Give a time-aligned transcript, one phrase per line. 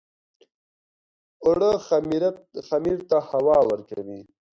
[1.45, 1.71] اوړه
[2.83, 4.19] خمیر ته هوا ورکوي